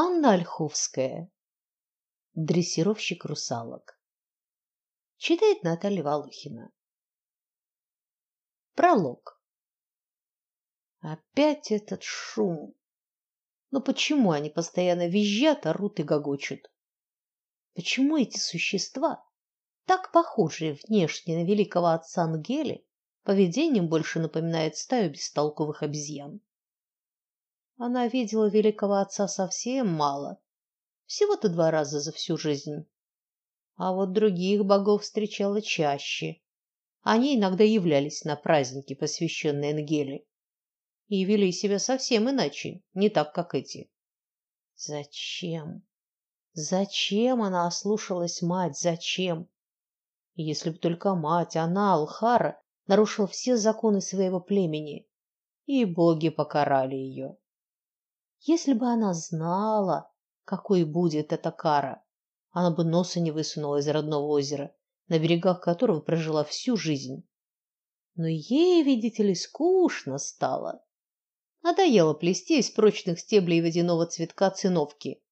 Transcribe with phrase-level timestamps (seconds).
[0.00, 1.28] Анна Ольховская.
[2.34, 4.00] Дрессировщик русалок.
[5.16, 6.70] Читает Наталья Волохина.
[8.76, 9.42] Пролог.
[11.00, 12.76] Опять этот шум.
[13.72, 16.70] Но почему они постоянно визжат, орут и гогочут?
[17.74, 19.26] Почему эти существа,
[19.84, 22.86] так похожие внешне на великого отца Ангели,
[23.24, 26.40] поведением больше напоминают стаю бестолковых обезьян?
[27.80, 30.40] Она видела великого отца совсем мало,
[31.06, 32.88] всего-то два раза за всю жизнь.
[33.76, 36.40] А вот других богов встречала чаще.
[37.02, 40.26] Они иногда являлись на праздники, посвященные Энгеле,
[41.06, 43.88] и вели себя совсем иначе, не так, как эти.
[44.74, 45.86] Зачем?
[46.54, 48.76] Зачем она ослушалась мать?
[48.76, 49.48] Зачем?
[50.34, 55.08] Если бы только мать, она, Алхара, нарушила все законы своего племени,
[55.66, 57.38] и боги покарали ее.
[58.40, 60.10] Если бы она знала,
[60.44, 62.04] какой будет эта кара,
[62.50, 64.74] она бы носа не высунула из родного озера,
[65.08, 67.28] на берегах которого прожила всю жизнь.
[68.14, 70.84] Но ей, видите ли, скучно стало.
[71.62, 75.22] Надоело плести из прочных стеблей водяного цветка циновки.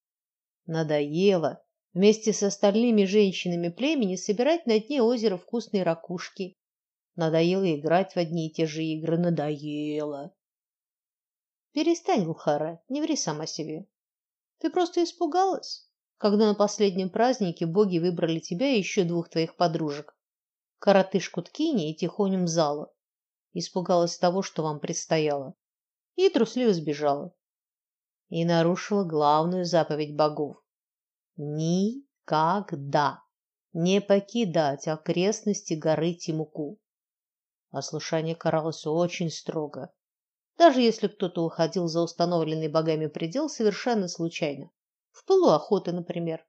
[0.67, 6.57] Надоело вместе с остальными женщинами племени собирать на дне озера вкусные ракушки.
[7.15, 10.36] Надоело играть в одни и те же игры, надоело.
[11.77, 13.87] Перестань, Лухара, не ври сама себе.
[14.61, 20.17] Ты просто испугалась, когда на последнем празднике боги выбрали тебя и еще двух твоих подружек,
[20.79, 22.91] коротышку Ткини и Тихоню Мзала.
[23.53, 25.53] Испугалась того, что вам предстояло,
[26.15, 27.35] и трусливо сбежала.
[28.31, 30.57] И нарушила главную заповедь богов:
[31.37, 33.23] никогда
[33.75, 36.81] не покидать окрестности горы Тимуку.
[37.71, 39.93] Ослушание каралось очень строго
[40.57, 44.71] даже если кто-то уходил за установленный богами предел совершенно случайно,
[45.11, 46.47] в пылу охоты, например.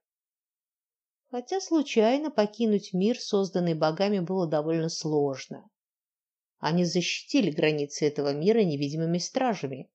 [1.30, 5.68] Хотя случайно покинуть мир, созданный богами, было довольно сложно.
[6.58, 9.90] Они защитили границы этого мира невидимыми стражами,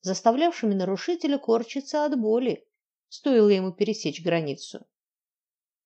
[0.00, 2.66] заставлявшими нарушителя корчиться от боли,
[3.08, 4.86] стоило ему пересечь границу.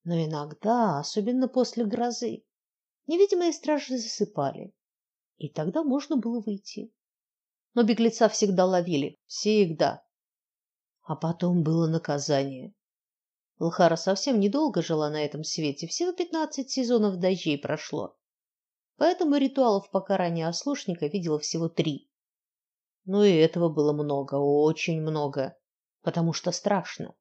[0.04, 2.44] Но иногда, особенно после грозы,
[3.09, 4.72] невидимые стражи засыпали,
[5.38, 6.93] и тогда можно было выйти
[7.76, 10.03] но беглеца всегда ловили, всегда.
[11.03, 12.72] А потом было наказание.
[13.59, 18.16] Лхара совсем недолго жила на этом свете, всего пятнадцать сезонов дождей прошло.
[18.97, 22.10] Поэтому ритуалов покарания ослушника видела всего три.
[23.04, 25.54] Но и этого было много, очень много,
[26.00, 27.15] потому что страшно.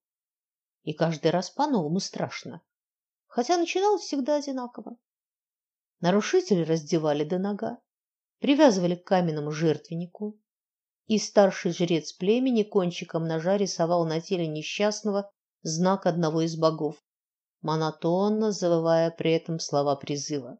[0.84, 2.62] И каждый раз по-новому страшно.
[3.28, 4.96] Хотя начиналось всегда одинаково.
[6.00, 7.78] Нарушителей раздевали до нога,
[8.40, 10.40] привязывали к каменному жертвеннику,
[11.08, 16.96] и старший жрец племени кончиком ножа рисовал на теле несчастного знак одного из богов,
[17.62, 20.58] монотонно завывая при этом слова призыва.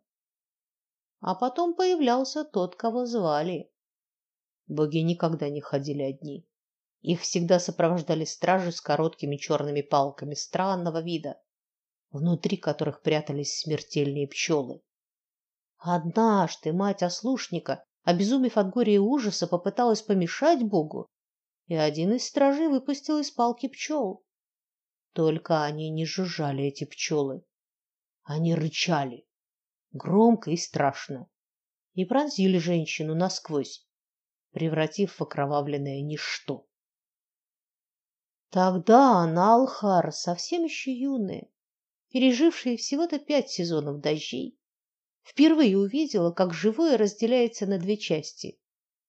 [1.20, 3.72] А потом появлялся тот, кого звали.
[4.68, 6.48] Боги никогда не ходили одни.
[7.02, 11.40] Их всегда сопровождали стражи с короткими черными палками странного вида,
[12.12, 14.82] внутри которых прятались смертельные пчелы.
[15.78, 21.08] Однажды мать ослушника обезумев от горя и ужаса, попыталась помешать Богу,
[21.68, 24.24] и один из стражей выпустил из палки пчел.
[25.14, 27.44] Только они не жужжали эти пчелы.
[28.24, 29.26] Они рычали
[29.96, 31.30] громко и страшно
[31.94, 33.88] и пронзили женщину насквозь,
[34.52, 36.68] превратив в окровавленное ничто.
[38.50, 41.48] Тогда она, Алхара, совсем еще юная,
[42.10, 44.60] пережившая всего-то пять сезонов дождей,
[45.26, 48.60] впервые увидела, как живое разделяется на две части: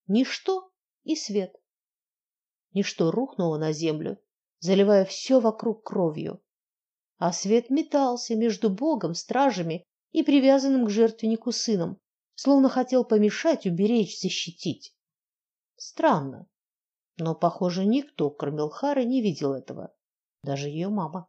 [0.09, 0.71] ничто
[1.05, 1.55] и свет.
[2.73, 4.19] Ничто рухнуло на землю,
[4.59, 6.43] заливая все вокруг кровью,
[7.19, 12.01] а свет метался между Богом, стражами и привязанным к жертвеннику сыном,
[12.35, 14.95] словно хотел помешать, уберечь, защитить.
[15.77, 16.49] Странно,
[17.19, 19.95] но, похоже, никто, кроме Лхары, не видел этого,
[20.43, 21.29] даже ее мама.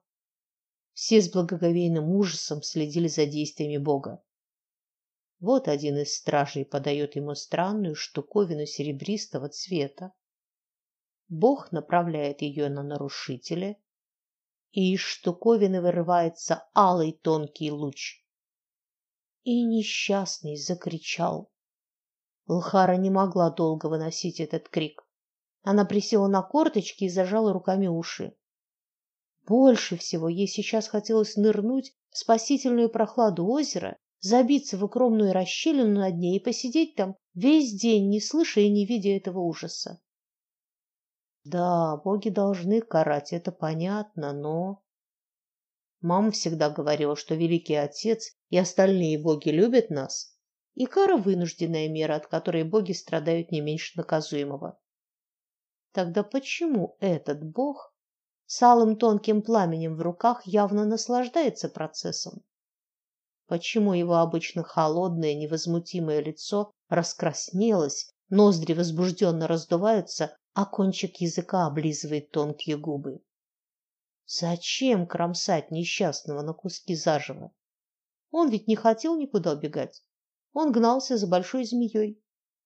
[0.94, 4.24] Все с благоговейным ужасом следили за действиями Бога.
[5.40, 10.12] Вот один из стражей подает ему странную штуковину серебристого цвета.
[11.30, 13.78] Бог направляет ее на нарушителя,
[14.72, 18.26] и из штуковины вырывается алый тонкий луч.
[19.44, 21.52] И несчастный закричал.
[22.48, 25.08] Лхара не могла долго выносить этот крик.
[25.62, 28.36] Она присела на корточки и зажала руками уши.
[29.46, 36.12] Больше всего ей сейчас хотелось нырнуть в спасительную прохладу озера забиться в укромную расщелину на
[36.12, 40.00] дне и посидеть там весь день, не слыша и не видя этого ужаса.
[41.44, 44.84] Да, боги должны карать, это понятно, но
[46.02, 50.38] Мама всегда говорила, что Великий Отец и остальные боги любят нас,
[50.76, 54.80] и кара вынужденная мера, от которой боги страдают не меньше наказуемого.
[55.94, 57.96] Тогда почему этот бог
[58.46, 62.44] с алым тонким пламенем в руках явно наслаждается процессом?
[63.48, 72.78] Почему его обычно холодное, невозмутимое лицо раскраснелось, ноздри возбужденно раздуваются, а кончик языка облизывает тонкие
[72.78, 73.24] губы?
[74.26, 77.54] Зачем кромсать несчастного на куски заживо?
[78.32, 80.04] Он ведь не хотел никуда убегать.
[80.52, 82.22] Он гнался за большой змеей,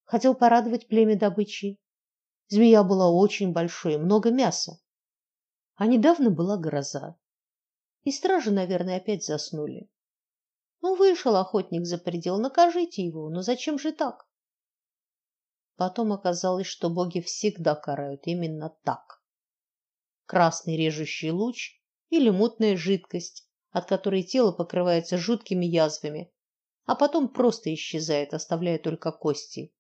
[0.06, 1.80] хотел порадовать племя добычей.
[2.48, 4.80] Змея была очень большой, много мяса.
[5.76, 7.16] А недавно была гроза.
[8.04, 9.88] И стражи, наверное, опять заснули.
[10.82, 14.28] Ну, вышел охотник за предел, накажите его, но зачем же так?
[15.76, 19.22] Потом оказалось, что боги всегда карают именно так
[20.32, 21.78] красный режущий луч
[22.10, 26.32] или мутная жидкость, от которой тело покрывается жуткими язвами,
[26.86, 29.74] а потом просто исчезает, оставляя только кости.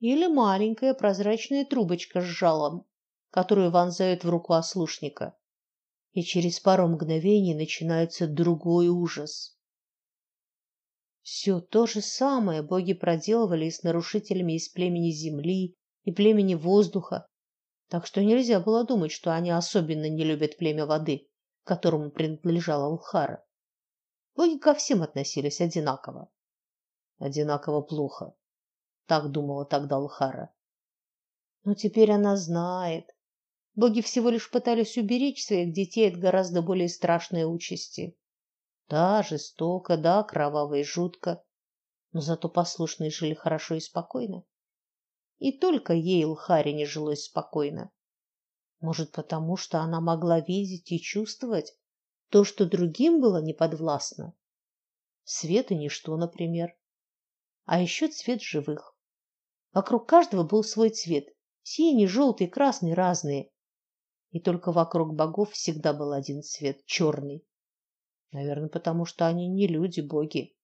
[0.00, 2.84] Или маленькая прозрачная трубочка с жалом,
[3.30, 5.38] которую вонзают в руку ослушника.
[6.14, 9.56] И через пару мгновений начинается другой ужас.
[11.32, 17.28] Все то же самое боги проделывали и с нарушителями из племени земли и племени воздуха,
[17.88, 21.28] так что нельзя было думать, что они особенно не любят племя воды,
[21.62, 23.46] которому принадлежала Улхара.
[24.34, 26.28] Боги ко всем относились одинаково.
[27.18, 28.34] Одинаково плохо,
[29.06, 30.52] так думала тогда Улхара.
[31.62, 33.08] Но теперь она знает.
[33.76, 38.16] Боги всего лишь пытались уберечь своих детей от гораздо более страшной участи.
[38.90, 41.44] Да, жестоко, да, кроваво и жутко,
[42.10, 44.42] но зато послушные жили хорошо и спокойно.
[45.38, 47.92] И только ей, Лхаре, не жилось спокойно.
[48.80, 51.78] Может, потому что она могла видеть и чувствовать
[52.30, 54.34] то, что другим было неподвластно.
[55.22, 56.76] Свет и ничто, например.
[57.66, 58.96] А еще цвет живых.
[59.72, 61.28] Вокруг каждого был свой цвет:
[61.62, 63.52] синий, желтый, красный, разные.
[64.30, 67.46] И только вокруг богов всегда был один цвет черный.
[68.32, 70.54] Наверное, потому что они не люди, боги.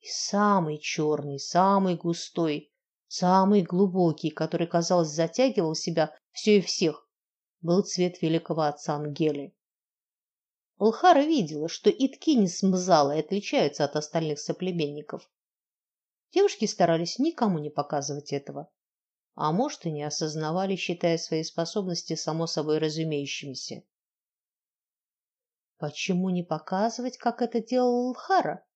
[0.00, 2.72] И самый черный, самый густой,
[3.10, 7.08] Самый глубокий, который, казалось, затягивал себя все и всех,
[7.62, 9.56] был цвет великого отца Ангели.
[10.76, 15.28] Улхара видела, что и ткини с Мзалой отличаются от остальных соплеменников.
[16.34, 18.70] Девушки старались никому не показывать этого,
[19.34, 23.84] а может и не осознавали, считая свои способности само собой разумеющимися.
[25.78, 28.66] Почему не показывать, как это делал Улхара?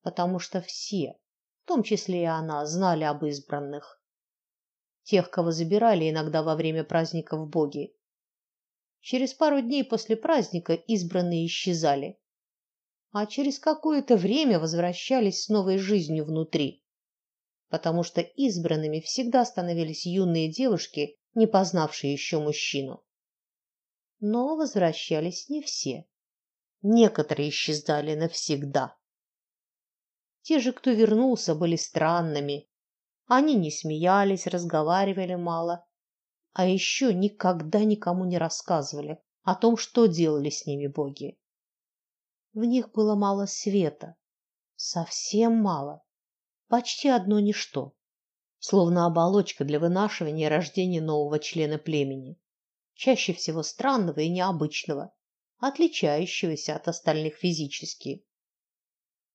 [0.00, 1.18] Потому что все,
[1.62, 4.02] в том числе и она, знали об избранных.
[5.02, 7.94] Тех, кого забирали иногда во время праздников боги.
[9.00, 12.18] Через пару дней после праздника избранные исчезали,
[13.10, 16.82] а через какое-то время возвращались с новой жизнью внутри.
[17.68, 23.04] Потому что избранными всегда становились юные девушки, не познавшие еще мужчину.
[24.24, 26.06] Но возвращались не все.
[26.80, 28.96] Некоторые исчезали навсегда.
[30.42, 32.70] Те же, кто вернулся, были странными.
[33.26, 35.84] Они не смеялись, разговаривали мало,
[36.52, 41.36] а еще никогда никому не рассказывали о том, что делали с ними боги.
[42.52, 44.14] В них было мало света,
[44.76, 46.00] совсем мало,
[46.68, 47.92] почти одно ничто,
[48.60, 52.38] словно оболочка для вынашивания и рождения нового члена племени,
[53.02, 55.12] чаще всего странного и необычного,
[55.58, 58.24] отличающегося от остальных физически.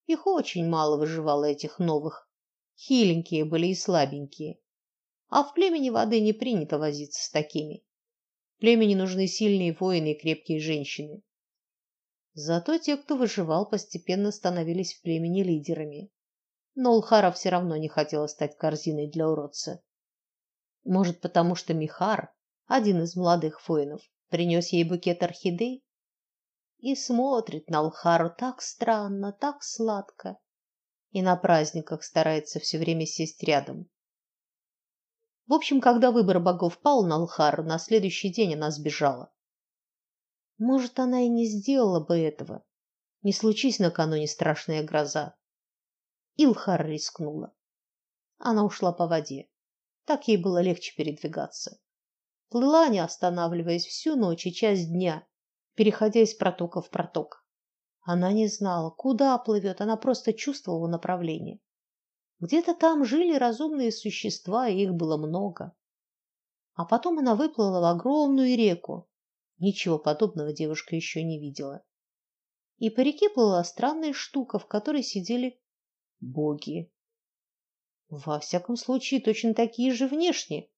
[0.06, 2.32] Их очень мало выживало этих новых.
[2.78, 4.62] Хиленькие были и слабенькие.
[5.28, 7.84] А в племени воды не принято возиться с такими.
[8.60, 11.22] Племени нужны сильные воины и крепкие женщины.
[12.36, 16.10] Зато те, кто выживал, постепенно становились в племени лидерами.
[16.76, 19.84] Но Улхара все равно не хотела стать корзиной для уродца.
[20.86, 22.34] Может, потому что Михар,
[22.68, 25.84] один из молодых воинов, принес ей букет орхидей?
[26.80, 30.38] и смотрит на Алхару так странно, так сладко,
[31.12, 33.90] и на праздниках старается все время сесть рядом.
[35.48, 39.34] В общем, когда выбор богов пал на Алхару, на следующий день она сбежала.
[40.58, 42.64] Может, она и не сделала бы этого,
[43.22, 45.36] не случись накануне страшная гроза.
[46.36, 47.56] Илхар рискнула.
[48.38, 49.50] Она ушла по воде.
[50.06, 51.80] Так ей было легче передвигаться.
[52.50, 55.28] Плыла, не останавливаясь всю ночь и часть дня,
[55.76, 57.46] переходя из протока в проток.
[58.02, 61.60] Она не знала, куда плывет, она просто чувствовала направление.
[62.40, 65.76] Где-то там жили разумные существа, и их было много.
[66.74, 69.10] А потом она выплыла в огромную реку.
[69.58, 71.84] Ничего подобного девушка еще не видела.
[72.78, 75.60] И по реке плыла странная штука, в которой сидели
[76.22, 76.92] боги.
[78.10, 80.70] Во всяком случае, точно такие же внешне.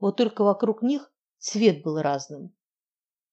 [0.00, 2.56] Вот только вокруг них цвет был разным.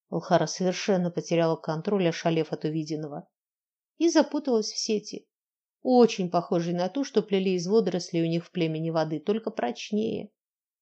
[0.09, 3.27] Алхара совершенно потеряла контроль, ошалев от увиденного,
[3.97, 5.27] и запуталась в сети,
[5.81, 10.31] очень похожей на ту, что плели из водорослей у них в племени воды, только прочнее.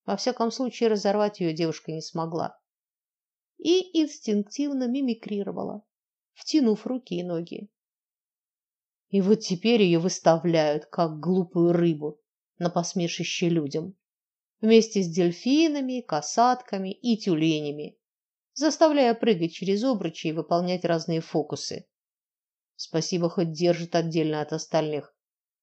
[0.05, 2.59] Во всяком случае, разорвать ее девушка не смогла.
[3.57, 5.83] И инстинктивно мимикрировала,
[6.33, 7.69] втянув руки и ноги.
[9.09, 12.19] И вот теперь ее выставляют как глупую рыбу
[12.57, 13.95] на посмешище людям,
[14.61, 17.97] вместе с дельфинами, касатками и тюленями,
[18.53, 21.87] заставляя прыгать через обручи и выполнять разные фокусы.
[22.75, 25.15] Спасибо, хоть держит отдельно от остальных.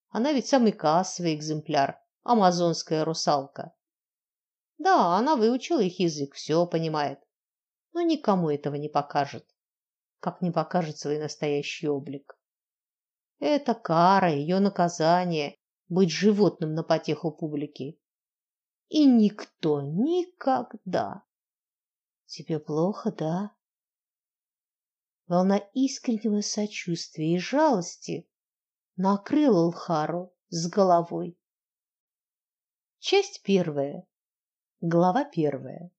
[0.08, 3.74] Она ведь самый кассовый экземпляр, амазонская русалка.
[4.78, 7.18] Да, она выучила их язык, все понимает,
[7.92, 9.46] но никому этого не покажет,
[10.20, 12.38] как не покажет свой настоящий облик.
[13.38, 15.58] Это кара, ее наказание
[15.88, 17.98] быть животным на потеху публики.
[18.92, 21.24] И никто никогда.
[22.26, 23.56] Тебе плохо, да?
[25.26, 28.28] Волна искреннего сочувствия и жалости
[28.96, 31.38] накрыла Лхару с головой.
[32.98, 34.06] Часть первая.
[34.82, 35.90] Глава первая.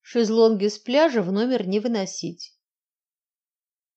[0.00, 2.58] Шезлонги с пляжа в номер не выносить.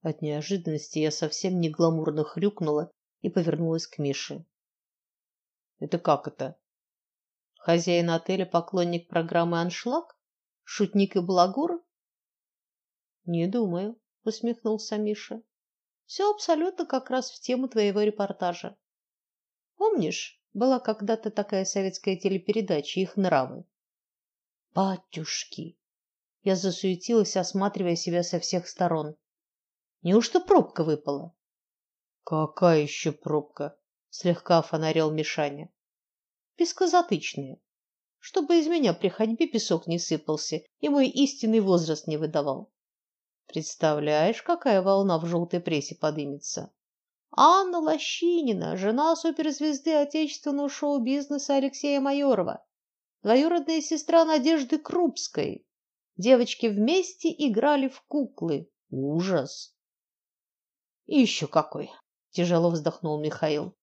[0.02, 2.92] От неожиданности я совсем не гламурно хрюкнула
[3.22, 4.46] и повернулась к Мише.
[5.80, 6.59] Это как это?
[7.60, 10.18] Хозяин отеля поклонник программы Аншлаг?
[10.64, 11.84] Шутник и балагур?
[13.26, 15.42] Не думаю, усмехнулся Миша.
[16.06, 18.78] Все абсолютно как раз в тему твоего репортажа.
[19.76, 23.66] Помнишь, была когда-то такая советская телепередача Их нравы.
[24.74, 25.78] Батюшки.
[26.44, 29.18] Я засуетилась, осматривая себя со всех сторон.
[30.02, 31.36] Неужто пробка выпала?
[32.24, 33.78] Какая еще пробка?
[34.10, 35.70] слегка фонарил Мишаня.
[36.60, 37.58] Пескозатычная.
[38.18, 42.70] Чтобы из меня при ходьбе песок не сыпался и мой истинный возраст не выдавал.
[43.46, 46.70] Представляешь, какая волна в желтой прессе подымется?
[47.32, 52.62] Анна Лощинина, жена суперзвезды отечественного шоу-бизнеса Алексея Майорова,
[53.24, 55.66] двоюродная сестра Надежды Крупской.
[56.18, 58.70] Девочки вместе играли в куклы.
[58.90, 59.74] Ужас.
[61.06, 61.90] И еще какой,
[62.32, 63.79] тяжело вздохнул Михаил.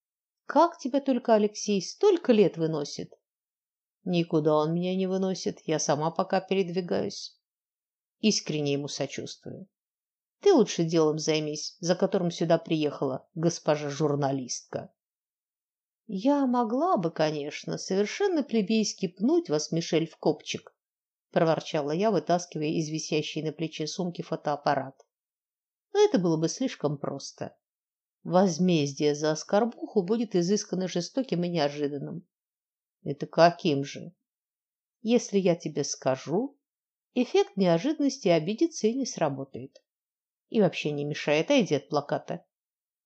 [0.47, 3.13] Как тебя только Алексей столько лет выносит?
[4.05, 7.37] Никуда он меня не выносит, я сама пока передвигаюсь.
[8.21, 9.67] Искренне ему сочувствую.
[10.41, 14.93] Ты лучше делом займись, за которым сюда приехала госпожа журналистка.
[16.07, 20.73] Я могла бы, конечно, совершенно плебейски пнуть вас, Мишель, в копчик,
[21.33, 25.05] проворчала я, вытаскивая из висящей на плече сумки фотоаппарат.
[25.93, 27.57] Но это было бы слишком просто.
[28.29, 32.27] Возмездие за оскорбуху будет изысканно жестоким и неожиданным.
[33.05, 34.17] Это каким же?
[35.01, 36.59] Если я тебе скажу,
[37.15, 39.81] эффект неожиданности обидится и не сработает.
[40.49, 42.45] И вообще не мешает, отойди от плаката.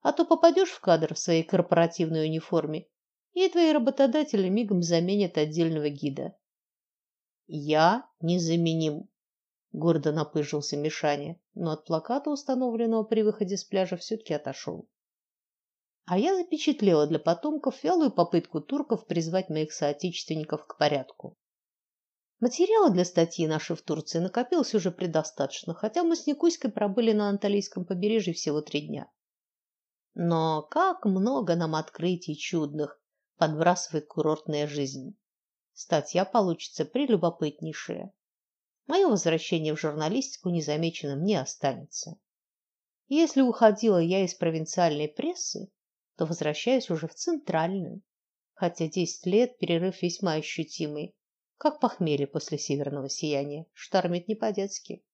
[0.01, 2.87] А то попадешь в кадр в своей корпоративной униформе,
[3.35, 6.35] и твои работодатели мигом заменят отдельного гида.
[7.47, 9.11] Я незаменим,
[9.73, 14.89] гордо напыжился Мишаня, но от плаката, установленного при выходе с пляжа, все-таки отошел.
[16.07, 21.37] А я запечатлела для потомков вялую попытку турков призвать моих соотечественников к порядку.
[22.41, 27.29] Материала для статьи нашей в Турции накопилось уже предостаточно, хотя мы с Никуськой пробыли на
[27.29, 29.11] Анталийском побережье всего три дня.
[30.15, 33.01] Но как много нам открытий чудных
[33.37, 35.17] подбрасывает курортная жизнь.
[35.73, 38.13] Статья получится прелюбопытнейшая.
[38.87, 42.19] Мое возвращение в журналистику незамеченным не останется.
[43.09, 45.71] Если уходила я из провинциальной прессы,
[46.17, 48.03] то возвращаюсь уже в центральную,
[48.55, 51.15] хотя десять лет перерыв весьма ощутимый
[51.61, 55.05] как похмелье после северного сияния, штормит не по-детски.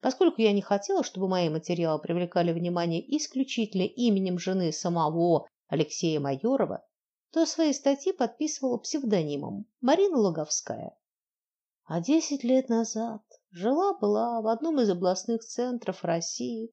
[0.00, 6.84] Поскольку я не хотела, чтобы мои материалы привлекали внимание исключительно именем жены самого Алексея Майорова,
[7.30, 10.96] то свои статьи подписывала псевдонимом Марина Логовская.
[11.84, 13.22] А десять лет назад
[13.52, 16.72] жила-была в одном из областных центров России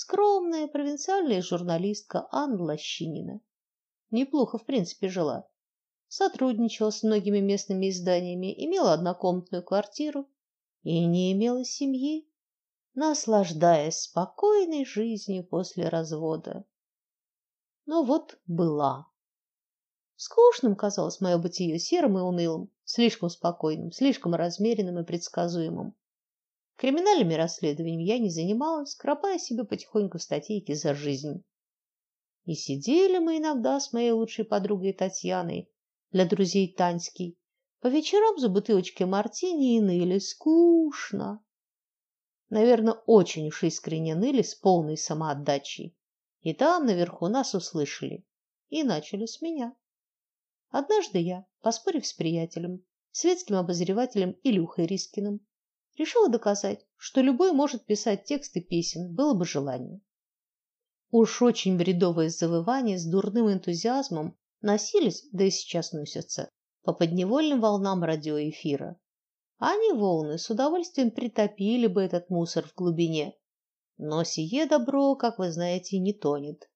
[0.00, 3.42] скромная провинциальная журналистка Анна Лощинина.
[4.10, 5.46] Неплохо, в принципе, жила
[6.08, 10.26] сотрудничала с многими местными изданиями, имела однокомнатную квартиру
[10.82, 12.26] и не имела семьи,
[12.94, 16.64] наслаждаясь спокойной жизнью после развода.
[17.84, 19.06] Но вот была.
[20.16, 25.94] Скучным казалось мое бытие, серым и унылым, слишком спокойным, слишком размеренным и предсказуемым.
[26.80, 31.44] Криминальными расследованиями я не занималась, кропая себе потихоньку статейки за жизнь.
[32.46, 35.70] И сидели мы иногда с моей лучшей подругой Татьяной,
[36.10, 37.38] для друзей Таньский,
[37.80, 41.44] по вечерам за бутылочкой мартини и ныли скучно.
[42.48, 45.94] Наверное, очень уж искренне ныли с полной самоотдачей.
[46.40, 48.24] И там наверху нас услышали
[48.70, 49.76] и начали с меня.
[50.70, 55.40] Однажды я, поспорив с приятелем, светским обозревателем Илюхой Рискиным,
[56.00, 60.00] решила доказать, что любой может писать тексты песен, было бы желание.
[61.10, 66.48] Уж очень бредовые завывания с дурным энтузиазмом носились, да и сейчас носятся,
[66.82, 68.98] по подневольным волнам радиоэфира.
[69.58, 73.36] А они волны с удовольствием притопили бы этот мусор в глубине.
[73.98, 76.70] Но сие добро, как вы знаете, не тонет.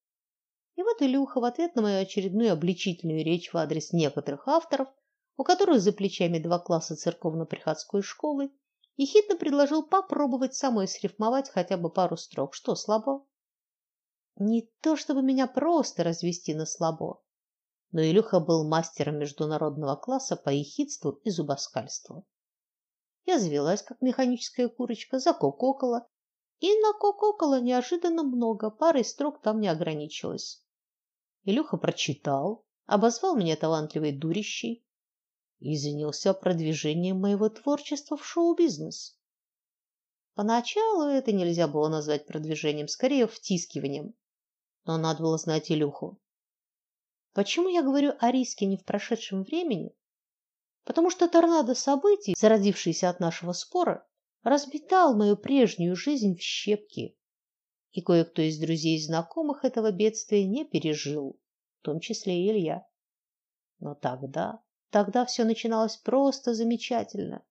[0.76, 4.88] И вот Илюха в ответ на мою очередную обличительную речь в адрес некоторых авторов,
[5.38, 8.50] у которых за плечами два класса церковно-приходской школы,
[8.96, 12.54] ехидно предложил попробовать самой срифмовать хотя бы пару строк.
[12.54, 13.26] Что, слабо?
[14.36, 17.22] Не то чтобы меня просто развести на слабо,
[17.92, 22.26] но Илюха был мастером международного класса по ехидству и зубоскальству.
[23.24, 26.08] Я завелась, как механическая курочка, закококала,
[26.58, 30.64] и накококала неожиданно много, парой строк там не ограничилась.
[31.44, 34.83] Илюха прочитал, обозвал меня талантливой дурищей
[35.60, 39.18] и занялся продвижением моего творчества в шоу-бизнес.
[40.34, 44.14] Поначалу это нельзя было назвать продвижением, скорее втискиванием
[44.84, 46.20] но надо было знать Илюху.
[47.32, 49.94] Почему я говорю о риске не в прошедшем времени?
[50.84, 54.06] Потому что торнадо событий, зародившийся от нашего спора,
[54.42, 57.16] разметал мою прежнюю жизнь в щепки.
[57.92, 61.40] И кое-кто из друзей и знакомых этого бедствия не пережил,
[61.80, 62.86] в том числе и Илья.
[63.78, 64.62] Но тогда,
[64.94, 67.44] тогда все начиналось просто замечательно.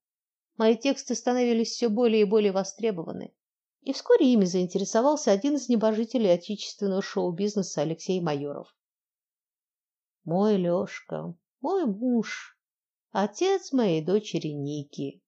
[0.56, 3.34] Мои тексты становились все более и более востребованы.
[3.82, 8.74] И вскоре ими заинтересовался один из небожителей отечественного шоу-бизнеса Алексей Майоров.
[10.24, 12.58] Мой Лёшка, мой муж,
[13.12, 15.22] отец моей дочери Ники.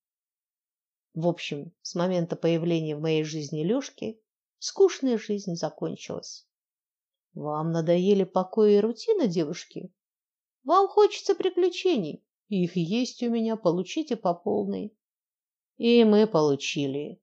[1.16, 4.22] В общем, с момента появления в моей жизни Лёшки
[4.60, 6.48] скучная жизнь закончилась.
[7.34, 9.92] Вам надоели покой и рутина, девушки?
[10.66, 12.26] Вам хочется приключений?
[12.50, 14.94] Их есть у меня, получите по полной.
[15.78, 17.22] И мы получили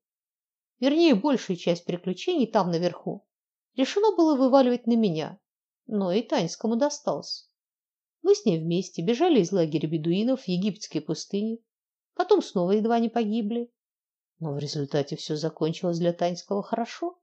[0.82, 3.24] вернее, большую часть приключений там наверху,
[3.76, 5.38] решено было вываливать на меня,
[5.86, 7.48] но и Таньскому досталось.
[8.22, 11.58] Мы с ней вместе бежали из лагеря бедуинов в египетской пустыне,
[12.14, 13.72] потом снова едва не погибли.
[14.40, 17.16] Но в результате все закончилось для Таньского хорошо.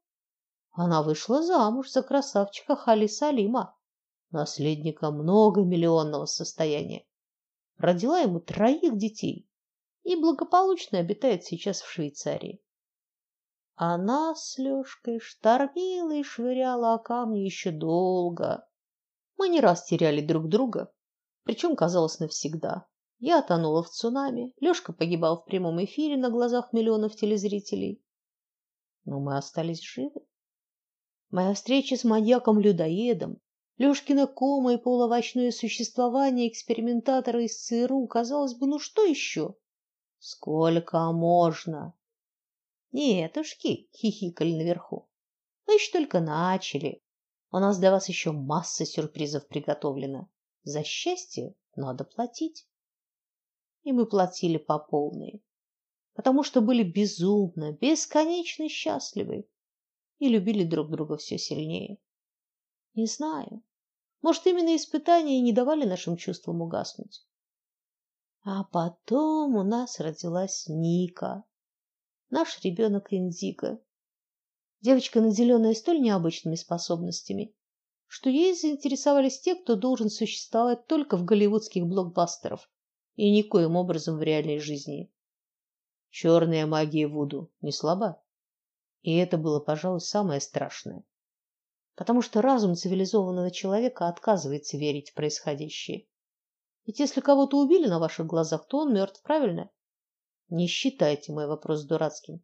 [0.72, 3.78] Она вышла замуж за красавчика Хали Салима,
[4.32, 7.06] наследника многомиллионного состояния.
[7.78, 9.50] Родила ему троих детей
[10.04, 12.62] и благополучно обитает сейчас в Швейцарии.
[13.76, 18.68] Она с Лёшкой штормила и швыряла о камни еще долго.
[19.38, 20.92] Мы не раз теряли друг друга,
[21.44, 22.86] причем казалось навсегда.
[23.20, 28.04] Я тонула в цунами, Лёшка погибал в прямом эфире на глазах миллионов телезрителей.
[29.06, 30.22] Но мы остались живы.
[31.30, 33.39] Моя встреча с маньяком-людоедом,
[33.80, 39.56] Лёшкина кома и полуовощное существование экспериментатора из ЦРУ, казалось бы, ну что еще?
[40.20, 41.94] Сколько можно?
[42.92, 45.08] Нетушки, хихикали наверху.
[45.65, 47.02] Мы еще только начали.
[47.52, 50.30] У нас для вас еще масса сюрпризов приготовлено.
[50.63, 52.68] За счастье надо платить.
[53.84, 55.42] И мы платили по полной,
[56.15, 59.48] потому что были безумно, бесконечно счастливы
[60.18, 61.98] и любили друг друга все сильнее.
[62.94, 63.63] Не знаю.
[64.22, 67.26] Может, именно испытания не давали нашим чувствам угаснуть.
[68.44, 71.44] А потом у нас родилась Ника
[72.30, 73.82] наш ребенок Индиго.
[74.82, 77.54] Девочка, наделенная столь необычными способностями,
[78.08, 82.70] что ей заинтересовались те, кто должен существовать только в голливудских блокбастерах
[83.16, 85.12] и никоим образом в реальной жизни.
[86.10, 88.22] Черная магия Вуду не слаба.
[89.02, 91.04] И это было, пожалуй, самое страшное.
[92.00, 96.08] Потому что разум цивилизованного человека отказывается верить в происходящее.
[96.86, 99.70] Ведь если кого-то убили на ваших глазах, то он мертв, правильно?
[100.48, 102.42] Не считайте мой вопрос дурацким,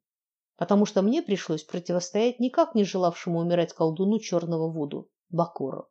[0.58, 5.88] потому что мне пришлось противостоять никак не желавшему умирать колдуну черного Вуду, Бакуру,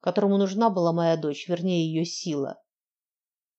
[0.00, 2.60] которому нужна была моя дочь, вернее ее сила.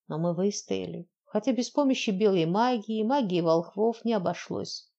[0.09, 4.90] Но мы выстояли, хотя без помощи белой магии и магии волхвов не обошлось.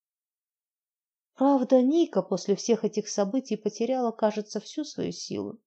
[1.34, 5.60] Правда, Ника после всех этих событий потеряла, кажется, всю свою силу.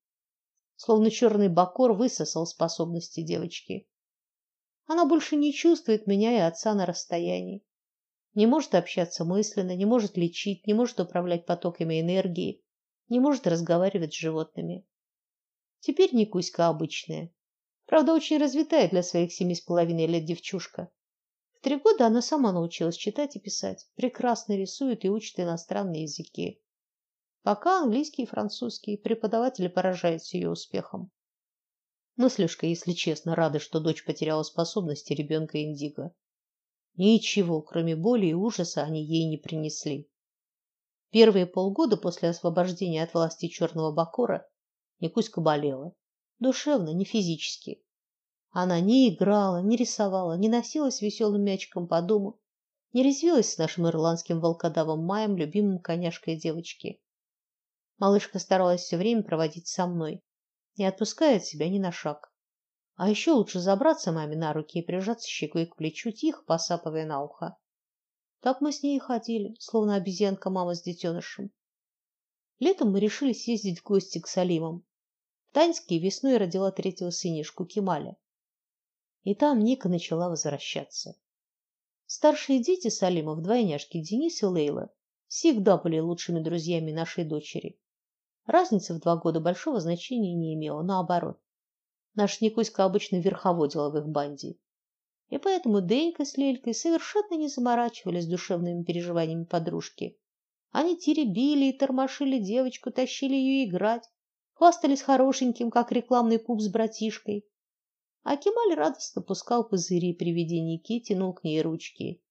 [0.75, 3.88] Словно черный бакор высосал способности девочки.
[4.86, 7.65] Она больше не чувствует меня и отца на расстоянии.
[8.36, 12.62] Не может общаться мысленно, не может лечить, не может управлять потоками энергии,
[13.10, 14.86] не может разговаривать с животными.
[15.80, 17.34] Теперь Никуська обычная.
[17.86, 20.91] Правда, очень развитая для своих семи с половиной лет девчушка.
[21.65, 26.62] Три года она сама научилась читать и писать, прекрасно рисует и учит иностранные языки.
[27.41, 31.10] Пока английский и французский преподаватели поражаются ее успехом.
[32.17, 36.13] Мы с если честно, рады, что дочь потеряла способности ребенка Индиго.
[36.97, 40.08] Ничего, кроме боли и ужаса, они ей не принесли.
[41.10, 44.47] Первые полгода после освобождения от власти черного бакора
[44.99, 45.95] Никуська болела.
[46.38, 47.84] Душевно, не физически.
[48.57, 52.39] Она не играла, не рисовала, не носилась веселым мячиком по дому,
[52.93, 57.01] не резвилась с нашим ирландским волкодавом Маем, любимым коняшкой девочки.
[57.97, 60.23] Малышка старалась все время проводить со мной,
[60.77, 62.33] не отпуская от себя ни на шаг.
[62.95, 67.21] А еще лучше забраться маме на руки и прижаться щекой к плечу, тихо посапывая на
[67.23, 67.57] ухо.
[68.39, 71.51] Так мы с ней и ходили, словно обезьянка мама с детенышем.
[72.59, 74.85] Летом мы решили съездить в гости к Салимам.
[75.51, 78.15] Таньский весной родила третьего сынишку Кемаля.
[79.25, 81.17] И там Ника начала возвращаться.
[82.05, 84.93] Старшие дети Салимов, двойняшки Денис и Лейла,
[85.27, 87.79] всегда были лучшими друзьями нашей дочери.
[88.45, 91.39] Разница в два года большого значения не имела, наоборот.
[92.13, 94.57] Наш Никуська обычно верховодила в их банде.
[95.29, 100.19] И поэтому Денька с Лелькой совершенно не заморачивались душевными переживаниями подружки.
[100.69, 104.07] Они теребили и тормошили девочку, тащили ее играть,
[104.53, 107.43] хвастались хорошеньким, как рекламный пуп с братишкой.
[108.25, 112.23] А Кемаль радостно пускал пузыри при виде Ники, тянул к ней ручки.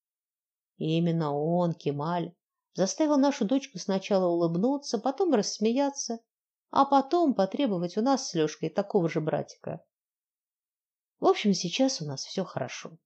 [0.77, 2.35] И именно он, Кемаль,
[2.75, 6.19] заставил нашу дочку сначала улыбнуться, потом рассмеяться,
[6.71, 9.85] а потом потребовать у нас с Лёшкой такого же братика.
[11.21, 12.99] В общем, сейчас у нас все хорошо.